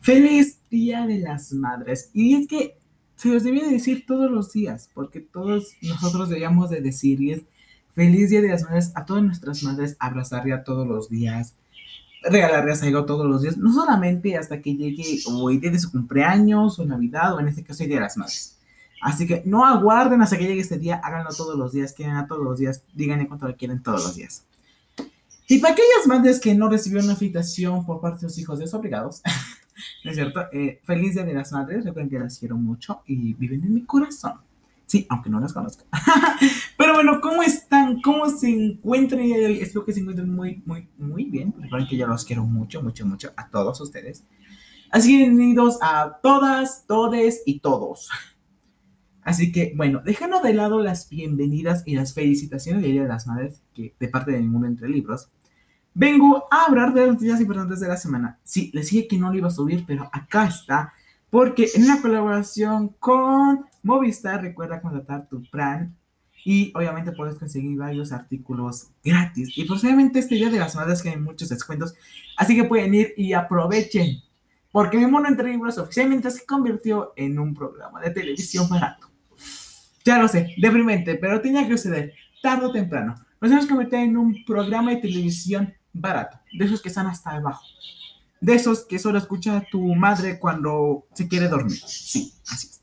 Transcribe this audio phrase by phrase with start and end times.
[0.00, 2.10] Feliz Día de las Madres.
[2.12, 2.78] Y es que
[3.16, 7.42] se los debía decir todos los días, porque todos nosotros debíamos de decirles
[7.94, 11.54] Feliz Día de las Madres a todas nuestras madres, abrazarle todos los días,
[12.22, 15.90] regalarles algo todos los días, no solamente hasta que llegue o el día de su
[15.90, 18.56] cumpleaños o Navidad o en este caso el Día de las Madres.
[19.02, 22.26] Así que no aguarden hasta que llegue este día, háganlo todos los días, quieran a
[22.26, 24.44] todos los días, díganle cuánto lo quieren todos los días.
[25.48, 29.22] Y para aquellas madres que no recibieron una invitación por parte de sus hijos desobligados,
[30.04, 30.40] ¿no es cierto?
[30.52, 33.84] Eh, feliz Día de las Madres, recuerden que las quiero mucho y viven en mi
[33.84, 34.34] corazón.
[34.86, 35.84] Sí, aunque no las conozco.
[36.76, 38.02] Pero bueno, ¿cómo están?
[38.02, 41.54] ¿Cómo se encuentran Espero que se encuentren muy, muy, muy bien.
[41.56, 44.24] Recuerden que yo los quiero mucho, mucho, mucho a todos ustedes.
[44.90, 48.08] Así que bienvenidos a todas, todes y todos.
[49.22, 53.28] Así que, bueno, dejando de lado las bienvenidas y las felicitaciones de Día de las
[53.28, 55.30] Madres, que de parte de Mundo Entre Libros,
[55.94, 58.38] vengo a hablar de las noticias importantes de la semana.
[58.44, 60.92] Sí, les dije que no lo iba a subir, pero acá está,
[61.30, 65.96] porque en una colaboración con Movistar, recuerda contratar tu plan
[66.44, 69.56] y obviamente puedes conseguir varios artículos gratis.
[69.56, 71.94] Y posiblemente este Día de las Madres que hay muchos descuentos,
[72.36, 74.22] así que pueden ir y aprovechen.
[74.72, 79.10] Porque mi mono entre libros oficialmente se convirtió en un programa de televisión barato.
[80.04, 83.14] Ya lo sé, deprimente, pero tenía que suceder, tarde o temprano.
[83.40, 87.64] Nos hemos convertido en un programa de televisión barato, de esos que están hasta abajo.
[88.40, 91.78] De esos que solo escucha tu madre cuando se quiere dormir.
[91.86, 92.80] Sí, así es.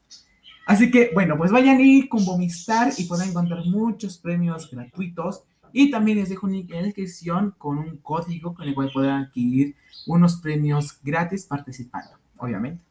[0.68, 5.44] Así que, bueno, pues vayan ir con Bomistar y pueden encontrar muchos premios gratuitos.
[5.72, 8.92] Y también les dejo un link en la descripción con un código con el cual
[8.94, 12.84] podrán adquirir unos premios gratis participando, obviamente.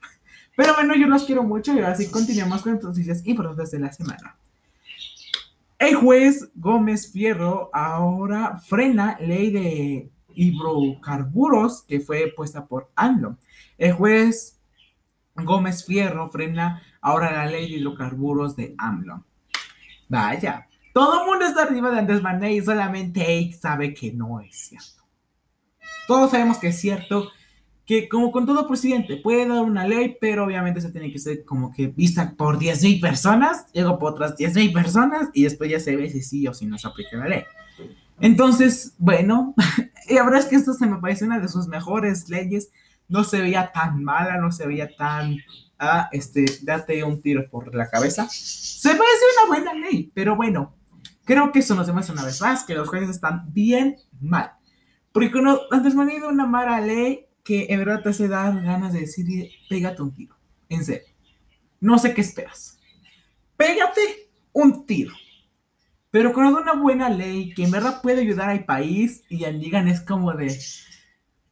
[0.57, 3.93] Pero bueno, yo los quiero mucho y ahora sí continuamos con noticias importantes de la
[3.93, 4.37] semana.
[5.79, 13.37] El juez Gómez Fierro ahora frena ley de hidrocarburos que fue puesta por AMLO.
[13.77, 14.59] El juez
[15.35, 19.25] Gómez Fierro frena ahora la ley de hidrocarburos de AMLO.
[20.09, 24.41] Vaya, todo el mundo está arriba de Andrés Manuel y solamente él sabe que no
[24.41, 25.05] es cierto.
[26.07, 27.29] Todos sabemos que es cierto
[27.87, 31.45] que como con todo presidente puede dar una ley, pero obviamente se tiene que ser
[31.45, 35.95] como que vista por 10.000 personas, luego por otras 10.000 personas y después ya se
[35.95, 37.45] ve si sí o si no se aplica la ley.
[38.21, 39.55] Entonces, bueno,
[40.09, 42.71] y la verdad es que esto se me parece una de sus mejores leyes.
[43.09, 45.37] No se veía tan mala, no se veía tan,
[45.79, 48.27] ah, este, date un tiro por la cabeza.
[48.29, 50.75] Se parece una buena ley, pero bueno,
[51.25, 54.53] creo que eso nos demuestra una vez más que los jueces están bien mal.
[55.13, 58.61] Porque cuando antes me han ido una mala ley, que en verdad te hace dar
[58.61, 60.35] ganas de decir, pégate un tiro.
[60.69, 61.07] En serio.
[61.81, 62.79] No sé qué esperas.
[63.57, 65.15] Pégate un tiro.
[66.11, 69.87] Pero con una buena ley que en verdad puede ayudar al país y al digan
[69.87, 70.59] es como de,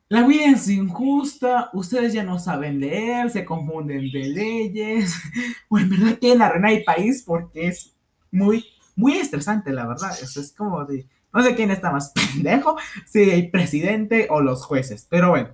[0.09, 5.15] la vida es injusta, ustedes ya no saben leer, se confunden de leyes,
[5.69, 7.95] o en verdad quieren arruinar el país porque es
[8.33, 8.65] muy,
[8.97, 10.11] muy estresante, la verdad.
[10.21, 14.65] Eso es como de, no sé quién está más pendejo, si el presidente o los
[14.65, 15.51] jueces, pero bueno.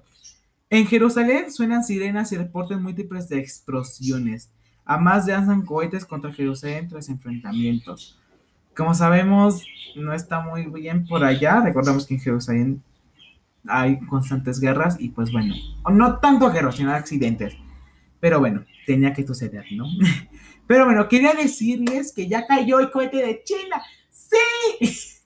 [0.70, 4.52] En Jerusalén suenan sirenas y reportes múltiples de explosiones.
[4.84, 8.20] Además lanzan cohetes contra Jerusalén tras enfrentamientos.
[8.76, 9.66] Como sabemos,
[9.96, 11.60] no está muy bien por allá.
[11.60, 12.82] Recordamos que en Jerusalén
[13.66, 15.54] hay constantes guerras y pues bueno,
[15.90, 17.56] no tanto guerras, sino accidentes.
[18.20, 19.86] Pero bueno, tenía que suceder, ¿no?
[20.68, 23.82] Pero bueno, quería decirles que ya cayó el cohete de China.
[24.08, 25.19] ¡Sí!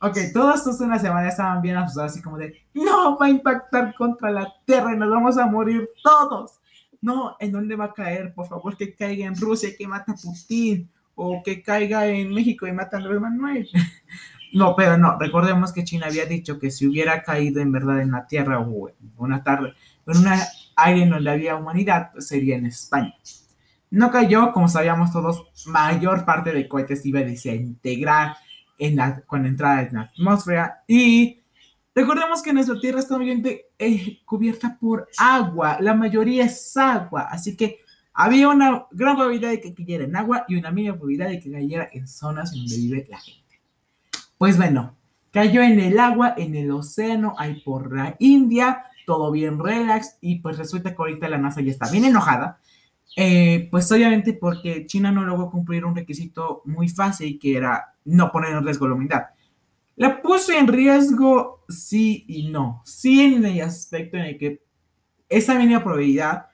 [0.00, 3.94] Ok, todos estos una semana estaban bien asustados, así como de, no, va a impactar
[3.94, 6.60] contra la Tierra y nos vamos a morir todos.
[7.00, 8.34] No, ¿en dónde va a caer?
[8.34, 10.90] Por favor, que caiga en Rusia que mata a Putin.
[11.18, 13.68] O que caiga en México y mata a Andrés Manuel.
[14.52, 18.10] no, pero no, recordemos que China había dicho que si hubiera caído en verdad en
[18.10, 19.72] la Tierra o una tarde,
[20.06, 20.26] en un
[20.76, 23.14] aire en donde había humanidad, pues sería en España.
[23.88, 28.36] No cayó, como sabíamos todos, mayor parte de cohetes iba a desintegrar
[28.78, 31.40] en la, con entrada en la atmósfera y
[31.94, 37.56] recordemos que nuestra Tierra está obviamente eh, cubierta por agua, la mayoría es agua, así
[37.56, 37.80] que
[38.12, 41.52] había una gran probabilidad de que cayera en agua y una mínima probabilidad de que
[41.52, 43.60] cayera en zonas donde vive la gente.
[44.38, 44.96] Pues bueno,
[45.30, 50.36] cayó en el agua, en el océano, ahí por la India, todo bien relax y
[50.40, 52.58] pues resulta que ahorita la NASA ya está bien enojada.
[53.16, 58.32] Eh, pues obviamente porque China no logró cumplir un requisito muy fácil que era no
[58.32, 59.26] poner en riesgo la humanidad.
[59.96, 62.82] La puso en riesgo sí y no.
[62.84, 64.62] Sí en el aspecto en el que
[65.28, 66.46] esa mínima probabilidad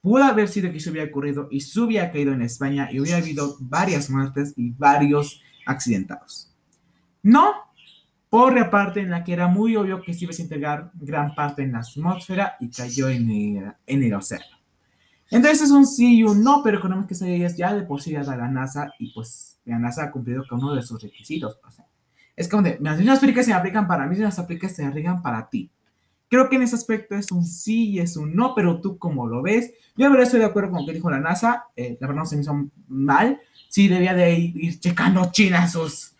[0.00, 3.18] pudo haber sido que se hubiera ocurrido y se hubiera caído en España y hubiera
[3.18, 6.54] habido varias muertes y varios accidentados.
[7.22, 7.52] No,
[8.28, 11.34] por la parte en la que era muy obvio que se iba a integrar gran
[11.34, 14.59] parte en la atmósfera y cayó en el, en el océano.
[15.30, 18.10] Entonces es un sí y un no, pero económicamente que se ya de por sí
[18.10, 21.58] ya da la NASA y pues la NASA ha cumplido con uno de sus requisitos.
[21.66, 21.86] O sea,
[22.34, 25.48] es como de, las mismas aplicaciones se aplican para mí, las aplicaciones se aplican para
[25.48, 25.70] ti.
[26.28, 29.26] Creo que en ese aspecto es un sí y es un no, pero tú como
[29.26, 29.72] lo ves.
[29.96, 31.64] Yo la verdad estoy de acuerdo con lo que dijo la NASA.
[31.76, 33.40] Eh, la verdad no se me hizo mal.
[33.68, 36.14] Sí debía de ir, ir checando China sus,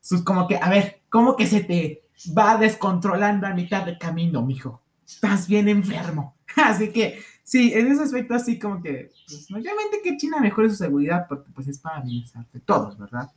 [0.00, 2.02] sus como que, a ver, ¿cómo que se te
[2.36, 4.82] va descontrolando a mitad de camino, mijo?
[5.06, 6.36] Estás bien enfermo.
[6.56, 10.76] Así que sí, en ese aspecto así como que, pues, obviamente que China mejore su
[10.76, 13.28] seguridad porque pues es para bienestar de todos, ¿verdad?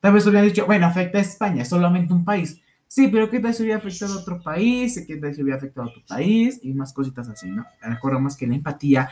[0.00, 2.60] Tal vez hubieran dicho, bueno, afecta a España, es solamente un país.
[2.86, 5.02] Sí, pero ¿qué tal si hubiera afectado a otro país?
[5.06, 6.60] ¿Qué tal si hubiera afectado a otro país?
[6.62, 7.64] Y más cositas así, ¿no?
[7.80, 9.08] Recordemos que la empatía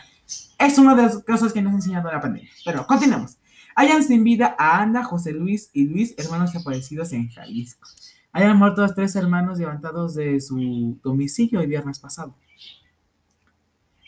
[0.58, 2.50] es una de las cosas que nos ha enseñado la pandemia.
[2.62, 3.38] Pero continuamos.
[3.75, 7.88] Hayan sin vida a Ana, José Luis y Luis, hermanos desaparecidos en Jalisco.
[8.32, 12.37] Hayan muerto los tres hermanos levantados de su domicilio el viernes pasado.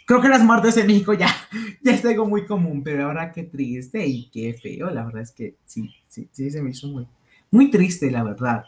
[0.06, 1.29] Creo que las muertes en México ya,
[1.83, 4.91] ya es algo muy común, pero ahora qué triste y qué feo.
[4.91, 7.06] La verdad es que sí, sí, sí, se me hizo muy,
[7.51, 8.65] muy triste, la verdad.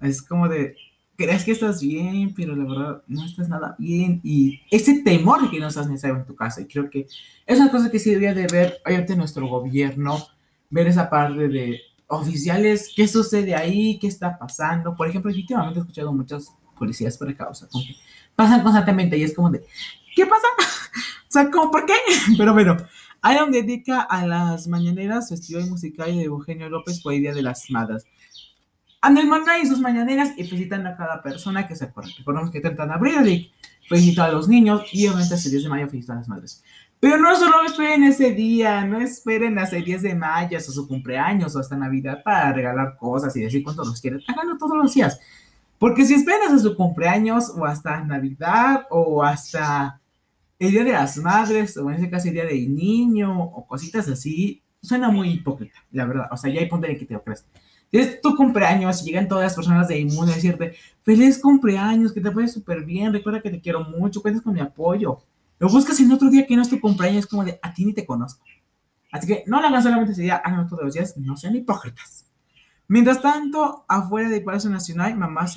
[0.00, 0.76] Es como de,
[1.16, 4.20] crees que estás bien, pero la verdad no estás nada bien.
[4.24, 6.60] Y ese temor que no estás necesario en tu casa.
[6.60, 7.06] Y creo que
[7.46, 10.18] es una cosa que sí debería de ver, obviamente, nuestro gobierno,
[10.70, 14.94] ver esa parte de oficiales, qué sucede ahí, qué está pasando.
[14.94, 17.68] Por ejemplo, últimamente he escuchado muchas policías por causa,
[18.34, 19.62] pasan constantemente y es como de,
[20.14, 20.46] ¿qué pasa?
[20.58, 21.94] o sea, ¿cómo, ¿por qué?
[22.38, 22.76] Pero bueno,
[23.32, 28.06] Iron dedica a las mañaneras festival musical de Eugenio López Día de las Madres.
[29.00, 29.28] Andel
[29.62, 32.10] y sus mañaneras y felicitan a cada persona que se acuerda.
[32.16, 33.52] Recordemos que tratan de abril,
[33.86, 36.64] felicita a los niños y obviamente el 10 de mayo felicita a las madres.
[37.00, 40.88] Pero no solo esperen ese día, no esperen hasta el 10 de mayo, o su
[40.88, 44.22] cumpleaños o hasta Navidad para regalar cosas y decir cuánto los quieren.
[44.26, 45.20] Háganlo todos los días.
[45.78, 50.00] Porque si esperas a su cumpleaños o hasta Navidad o hasta
[50.58, 54.08] el Día de las Madres o en ese caso el Día del Niño o cositas
[54.08, 56.28] así, suena muy hipócrita, la verdad.
[56.30, 57.46] O sea, ya hay punto en que te lo crees
[57.98, 62.20] es tu cumpleaños y llegan todas las personas de Inmune a decirte, feliz cumpleaños, que
[62.20, 65.18] te vaya súper bien, recuerda que te quiero mucho, cuentas con mi apoyo.
[65.58, 67.92] Lo buscas en otro día que no es tu cumpleaños, como de, a ti ni
[67.92, 68.44] te conozco.
[69.12, 72.26] Así que no lo hagan solamente ese día, háganlo todos los días, no sean hipócritas.
[72.88, 75.54] Mientras tanto, afuera del Palacio Nacional, mamás,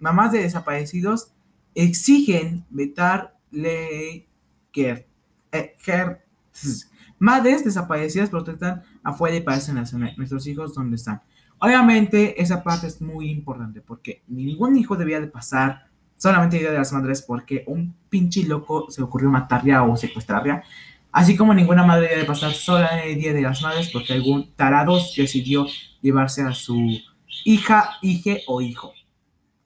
[0.00, 1.30] mamás de desaparecidos
[1.74, 4.26] exigen vetar ley
[4.72, 5.06] que
[7.18, 10.14] Madres desaparecidas protestan afuera y parecen nacional.
[10.16, 11.22] Nuestros hijos, ¿dónde están?
[11.58, 15.86] Obviamente, esa parte es muy importante porque ningún hijo debía de pasar
[16.16, 20.64] solamente el Día de las Madres porque un pinche loco se ocurrió matarla o secuestrarla.
[21.12, 24.52] Así como ninguna madre debe de pasar sola el Día de las Madres porque algún
[24.54, 25.66] tarado decidió
[26.00, 26.98] llevarse a su
[27.44, 28.92] hija, hije o hijo.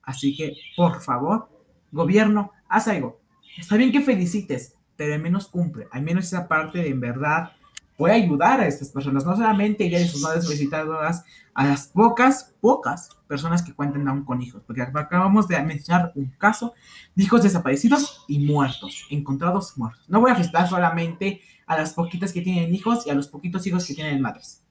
[0.02, 1.49] Así que, por favor,
[1.93, 3.21] gobierno, haz algo.
[3.59, 7.53] Está bien que felicites, pero al menos cumple, al menos esa parte de en verdad
[7.97, 11.25] puede ayudar a estas personas, no solamente ella y sus madres visitadoras,
[11.55, 16.27] a las pocas, pocas personas que cuentan aún con hijos, porque acabamos de mencionar un
[16.27, 16.75] caso
[17.15, 20.05] de hijos desaparecidos y muertos, encontrados muertos.
[20.09, 23.67] No voy a visitar solamente a las poquitas que tienen hijos y a los poquitos
[23.67, 24.62] hijos que tienen madres.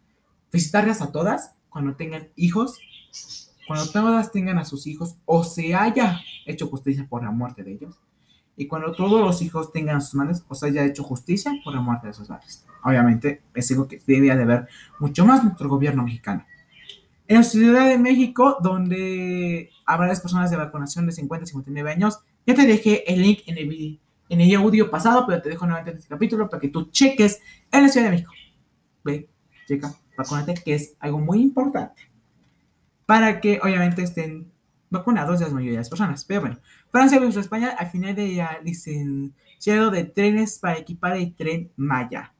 [0.52, 2.80] Visitarlas a todas cuando tengan hijos,
[3.68, 7.74] cuando todas tengan a sus hijos o se haya hecho justicia por la muerte de
[7.74, 8.00] ellos
[8.58, 12.07] y cuando todos los hijos tengan sus madres, os haya hecho justicia por la muerte
[12.07, 12.66] de sus madres.
[12.84, 14.68] Obviamente, es algo que debería de ver
[15.00, 16.45] mucho más nuestro gobierno mexicano.
[17.28, 21.92] En la Ciudad de México, donde habrá las personas de vacunación de 50 a 59
[21.92, 25.66] años, ya te dejé el link en el, en el audio pasado, pero te dejo
[25.66, 27.42] nuevamente en este capítulo para que tú cheques
[27.72, 28.31] en la Ciudad de México.
[29.04, 29.28] Ve,
[29.68, 32.15] checa, vacúnate, que es algo muy importante.
[33.06, 34.52] Para que obviamente estén
[34.90, 36.26] vacunados las mayoría de las personas.
[36.26, 36.57] Pero bueno,
[36.90, 42.33] Francia versus España al final de la licenciado de trenes para equipar el tren Maya.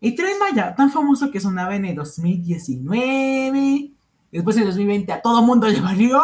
[0.00, 3.92] El tren Maya, tan famoso que sonaba en el 2019,
[4.32, 6.20] después en el 2020 a todo mundo le valió,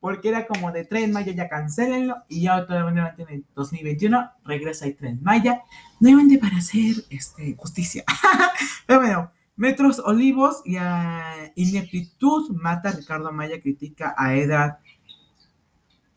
[0.00, 4.30] porque era como de tren Maya, ya cancelenlo, y ya otra vez en el 2021
[4.44, 5.62] regresa el tren Maya,
[6.00, 8.02] nuevamente para hacer este, justicia.
[8.86, 14.78] Pero bueno, Metros Olivos y a Ineptitud mata Ricardo Maya, critica a Edad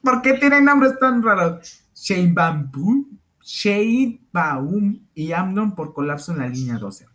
[0.01, 1.83] ¿Por qué tienen nombres tan raros?
[1.93, 3.05] Shane Baum,
[3.41, 7.05] Shane Baum y Amnon por colapso en la línea 12.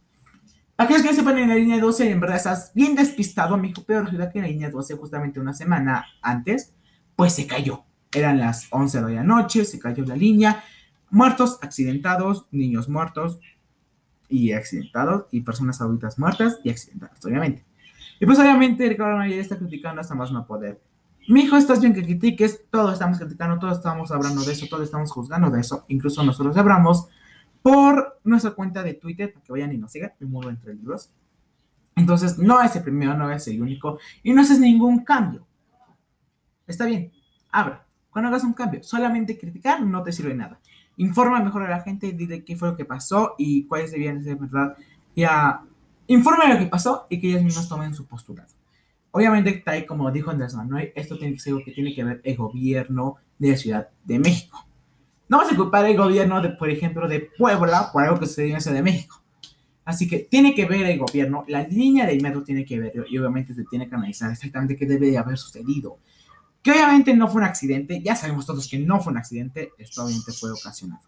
[0.76, 4.02] Aquellos que no sepan en la línea 12, en verdad estás bien despistado, amigo, pero
[4.02, 6.74] resulta que en la línea 12, justamente una semana antes,
[7.16, 7.84] pues se cayó.
[8.12, 10.62] Eran las 11 de la noche, se cayó la línea.
[11.10, 13.40] Muertos, accidentados, niños muertos
[14.28, 17.64] y accidentados, y personas adultas muertas y accidentadas, obviamente.
[18.20, 20.80] Y pues obviamente Ricardo Anaya está criticando hasta más no poder.
[21.26, 24.84] Mi hijo, estás bien que critiques, todos estamos criticando, todos estamos hablando de eso, todos
[24.84, 27.08] estamos juzgando de eso, incluso nosotros hablamos
[27.62, 31.10] por nuestra cuenta de Twitter, para que vayan y nos sigan, mi muro entre libros.
[31.96, 35.46] Entonces, no es el primero, no es el único, y no haces ningún cambio.
[36.66, 37.10] Está bien,
[37.50, 37.86] abra.
[38.10, 40.60] Cuando hagas un cambio, solamente criticar no te sirve nada.
[40.96, 44.36] Informa mejor a la gente, dile qué fue lo que pasó y cuáles debían ser
[44.36, 44.76] verdad.
[45.16, 45.62] Ya,
[46.06, 48.46] informa lo que pasó y que ellos mismos tomen su postura.
[49.10, 52.20] Obviamente, ahí, como dijo Andrés Manuel, esto tiene que ser algo que tiene que ver
[52.24, 54.66] el gobierno de la Ciudad de México.
[55.28, 58.48] No vamos a culpar al gobierno, de, por ejemplo, de Puebla por algo que sucedió
[58.48, 59.22] en la Ciudad de México.
[59.84, 63.18] Así que tiene que ver el gobierno, la línea del metro tiene que ver y
[63.18, 65.98] obviamente se tiene que analizar exactamente qué debe de haber sucedido.
[66.64, 70.04] Que obviamente no fue un accidente, ya sabemos todos que no fue un accidente, esto
[70.04, 71.02] obviamente fue ocasionado.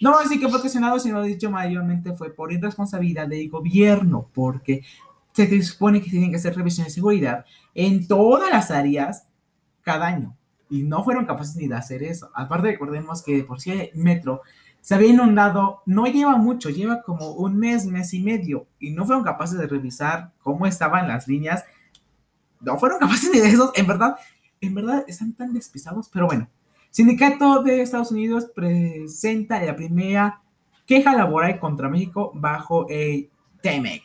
[0.00, 4.28] No voy a decir que fue ocasionado, sino dicho mayormente fue por irresponsabilidad del gobierno,
[4.32, 4.84] porque
[5.32, 7.44] se supone que tienen que hacer revisiones de seguridad
[7.74, 9.26] en todas las áreas
[9.82, 10.36] cada año.
[10.70, 12.30] Y no fueron capaces ni de hacer eso.
[12.34, 14.42] Aparte, recordemos que por si metro
[14.80, 18.66] se había inundado, no lleva mucho, lleva como un mes, mes y medio.
[18.78, 21.64] Y no fueron capaces de revisar cómo estaban las líneas.
[22.60, 23.72] No fueron capaces ni de eso.
[23.74, 24.16] En verdad,
[24.60, 26.08] en verdad están tan despistados.
[26.08, 26.48] Pero bueno,
[26.90, 30.42] Sindicato de Estados Unidos presenta la primera
[30.86, 33.30] queja laboral contra México bajo el
[33.62, 34.02] TEMEC.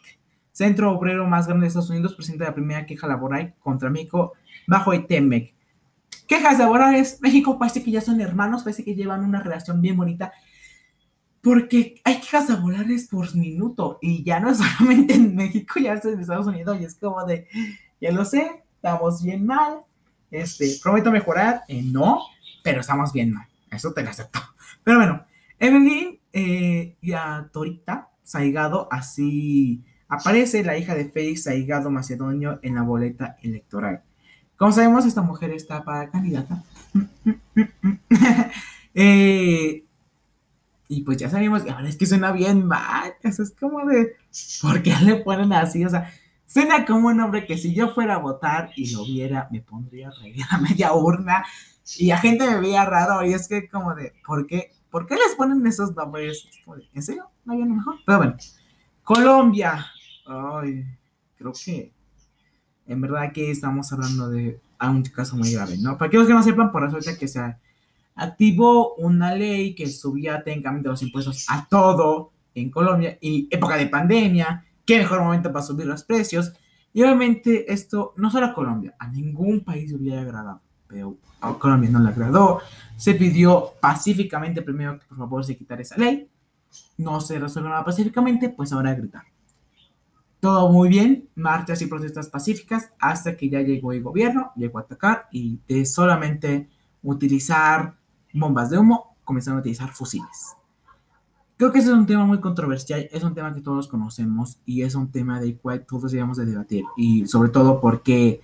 [0.52, 4.34] Centro Obrero más grande de Estados Unidos presenta la primera queja laboral contra México
[4.68, 5.56] bajo el TEMEC.
[6.28, 7.20] Quejas laborales.
[7.22, 10.32] México parece que ya son hermanos, parece que llevan una relación bien bonita.
[11.42, 16.20] Porque hay quejas laborales por minuto y ya no solamente en México, ya es en
[16.20, 17.48] Estados Unidos y es como de,
[18.00, 19.80] ya lo sé, estamos bien mal.
[20.34, 21.62] Este, prometo mejorar.
[21.68, 22.22] Eh, no,
[22.64, 23.48] pero estamos bien mal.
[23.70, 24.40] Eso te lo acepto.
[24.84, 25.26] Pero bueno,
[25.60, 32.76] Evelyn eh, y a Torita Saigado así aparece la hija de Félix Saigado Macedonio en
[32.76, 34.02] la boleta electoral.
[34.58, 36.64] Como sabemos, esta mujer está para candidata.
[38.96, 39.86] Eh,
[40.88, 43.16] y pues ya sabemos, ahora es que suena bien mal.
[43.24, 44.18] Eso es como de,
[44.62, 45.84] ¿por qué le ponen así?
[45.84, 46.14] O sea,
[46.54, 50.10] suena como un hombre que si yo fuera a votar y lo viera, me pondría
[50.10, 51.44] a reír a media urna
[51.98, 53.26] y la gente me veía raro.
[53.26, 56.48] Y es que, como de, ¿por qué, ¿por qué les ponen esos nombres?
[56.94, 57.28] ¿En serio?
[57.44, 57.96] ¿No hay uno mejor?
[58.06, 58.38] Pero bueno,
[59.04, 59.84] Colombia.
[60.28, 60.86] Ay,
[61.38, 61.92] creo que
[62.86, 65.98] en verdad que estamos hablando de un caso muy grave, ¿no?
[65.98, 67.40] Para aquellos que no sepan, por resulta que se
[68.16, 73.88] activó una ley que subía técnicamente los impuestos a todo en Colombia y época de
[73.88, 76.54] pandemia, qué mejor momento para subir los precios.
[76.94, 81.54] Y obviamente esto no solo a Colombia, a ningún país le hubiera agradado, pero a
[81.54, 82.60] Colombia no le agradó.
[82.98, 86.30] Se pidió pacíficamente primero que por favor se quitara esa ley.
[86.98, 89.24] No se resuelve nada pacíficamente, pues ahora gritar
[90.44, 94.82] todo muy bien, marchas y protestas pacíficas, hasta que ya llegó el gobierno, llegó a
[94.82, 96.68] atacar y de solamente
[97.02, 97.96] utilizar
[98.34, 100.58] bombas de humo, comenzaron a utilizar fusiles.
[101.64, 104.82] Creo que ese es un tema muy controversial, es un tema que todos conocemos y
[104.82, 108.42] es un tema del cual todos debemos de debatir y sobre todo porque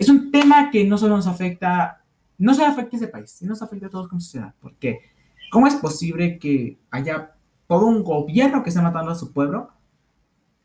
[0.00, 2.02] es un tema que no solo nos afecta,
[2.38, 4.52] no solo afecta a ese país, sino nos afecta a todos como sociedad.
[4.60, 4.98] Porque,
[5.52, 7.36] ¿cómo es posible que haya
[7.68, 9.70] todo un gobierno que está matando a su pueblo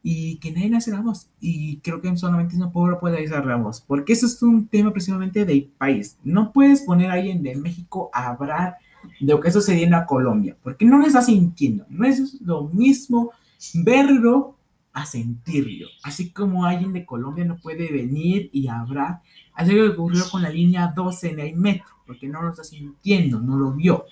[0.02, 1.30] y que nadie hace la voz.
[1.40, 4.92] Y creo que solamente un pueblo puede hacer la voz, porque eso es un tema
[4.92, 6.18] precisamente del país.
[6.24, 8.78] No puedes poner a alguien de México a hablar
[9.20, 11.86] de lo que sucedió en Colombia, porque no lo está sintiendo.
[11.90, 13.32] No es lo mismo
[13.74, 14.56] verlo
[14.94, 15.88] a sentirlo.
[16.04, 19.22] Así como alguien de Colombia no puede venir y hablar,
[19.54, 23.40] así que ocurrió con la línea 12 en el metro, porque no lo está sintiendo,
[23.40, 24.06] no lo vio.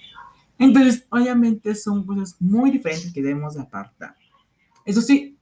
[0.58, 4.16] Entonces, obviamente son cosas muy diferentes que debemos apartar.
[4.86, 5.38] Eso sí,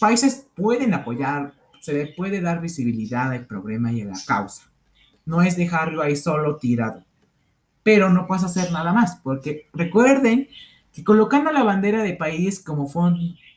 [0.00, 4.70] países pueden apoyar, se le puede dar visibilidad al problema y a la causa.
[5.26, 7.04] No es dejarlo ahí solo tirado.
[7.84, 10.48] Pero no puedes hacer nada más, porque recuerden
[10.92, 12.90] que colocando la bandera de país como,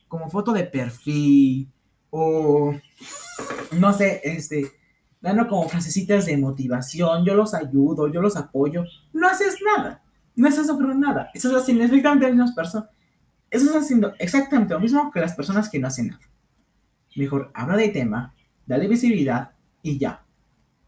[0.08, 1.72] como foto de perfil
[2.12, 2.76] o,
[3.72, 4.72] no sé, este,
[5.22, 10.04] dando como frasecitas de motivación, yo los ayudo, yo los apoyo, no haces nada.
[10.36, 11.32] No estás logrando nada.
[11.34, 12.90] Estás haciendo exactamente las mismas personas.
[13.50, 16.22] Estás haciendo exactamente lo mismo que las personas que no hacen nada.
[17.16, 18.36] Mejor habla de tema,
[18.68, 20.24] dale visibilidad y ya.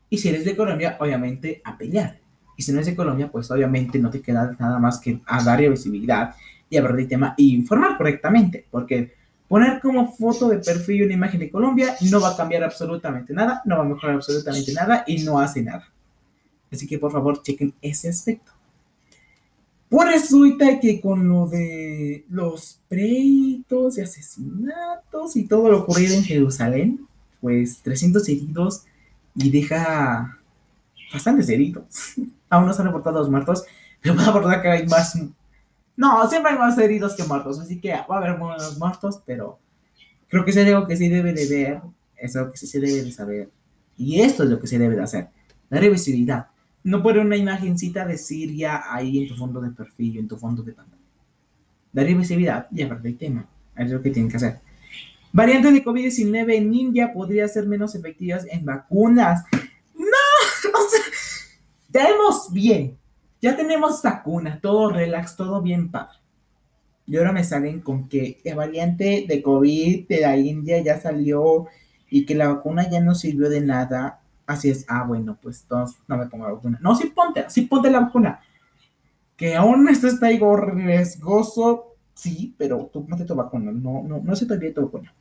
[0.10, 2.19] Y si eres de Colombia, obviamente a pelear.
[2.60, 5.42] Y si no eres de Colombia, pues obviamente no te queda nada más que a
[5.42, 6.36] darle visibilidad
[6.70, 8.66] y hablar de tema y informar correctamente.
[8.70, 9.14] Porque
[9.48, 13.62] poner como foto de perfil una imagen de Colombia no va a cambiar absolutamente nada,
[13.64, 15.88] no va a mejorar absolutamente nada y no hace nada.
[16.70, 18.52] Así que por favor chequen ese aspecto.
[19.88, 26.26] Pues resulta que con lo de los pleitos y asesinatos y todo lo ocurrido en
[26.26, 27.08] Jerusalén,
[27.40, 28.84] pues 300 heridos
[29.34, 30.39] y deja
[31.12, 31.86] bastantes heridos.
[32.50, 33.64] Aún no se han reportado los muertos,
[34.02, 35.20] pero puedo aportar que hay más.
[35.96, 39.60] No, siempre hay más heridos que muertos, así que va a haber buenos muertos, pero
[40.28, 41.82] creo que es algo que sí debe de ver,
[42.16, 43.50] es algo que se debe de saber.
[43.98, 45.28] Y esto es lo que se debe de hacer,
[45.70, 46.48] la visibilidad.
[46.84, 50.64] No poner una imagencita de Siria ahí en tu fondo de perfil, en tu fondo
[50.64, 50.98] de pantalla.
[51.92, 53.46] Darle visibilidad y hablar del tema.
[53.76, 54.60] Es lo que tienen que hacer.
[55.32, 59.44] Variantes de COVID-19 en India podrían ser menos efectivas en vacunas.
[61.90, 62.98] Ya hemos bien.
[63.42, 66.18] Ya tenemos vacuna, todo relax, todo bien padre.
[67.06, 71.68] Y ahora me salen con que la variante de COVID de la India ya salió
[72.10, 74.20] y que la vacuna ya no sirvió de nada.
[74.46, 76.80] Así es, ah, bueno, pues entonces no me pongo la vacuna.
[76.82, 78.42] No, sí ponte, sí ponte la vacuna.
[79.38, 84.36] Que aún esto está algo riesgoso, sí, pero tú ponte tu vacuna, no, no, no
[84.36, 85.14] se te olvide tu vacuna.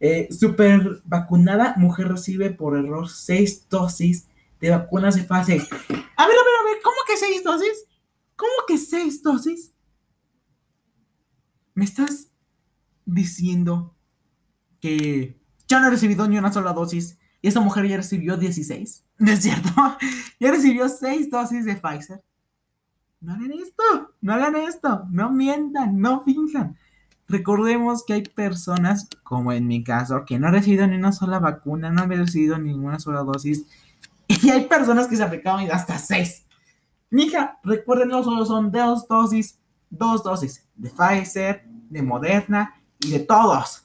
[0.00, 4.26] Eh, super vacunada, mujer recibe por error seis dosis
[4.60, 5.54] de vacunas de fase.
[5.54, 7.86] A ver, a ver, a ver, ¿cómo que seis dosis?
[8.36, 9.72] ¿Cómo que seis dosis?
[11.74, 12.28] ¿Me estás
[13.04, 13.94] diciendo
[14.80, 19.04] que ya no he recibido ni una sola dosis y esta mujer ya recibió 16?
[19.18, 19.70] ¿No es cierto?
[20.38, 22.22] Ya recibió seis dosis de Pfizer.
[23.20, 26.76] No hagan esto, no hagan esto, no mientan, no finjan.
[27.28, 31.38] Recordemos que hay personas, como en mi caso, que no han recibido ni una sola
[31.38, 33.66] vacuna, no han recibido ninguna sola dosis.
[34.42, 36.44] Y hay personas que se aplicaban hasta seis.
[37.10, 43.20] Mija, recuerden, no solo son dos dosis, dos dosis de Pfizer, de Moderna y de
[43.20, 43.84] todos.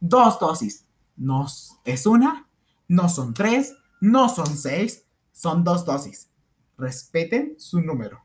[0.00, 0.86] Dos dosis.
[1.16, 1.46] No
[1.84, 2.48] es una,
[2.88, 6.30] no son tres, no son seis, son dos dosis.
[6.76, 8.24] Respeten su número.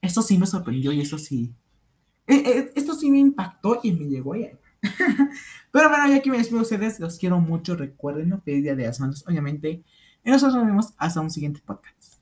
[0.00, 1.54] Eso sí me sorprendió y eso sí.
[2.26, 4.50] Eh, eh, esto sí me impactó y me llegó ahí.
[5.72, 7.74] Pero bueno, ya que me despido de ustedes, los quiero mucho.
[7.74, 9.84] Recuerden, feliz día de las manos, obviamente.
[10.24, 12.14] Y nosotros nos vemos hasta un siguiente podcast.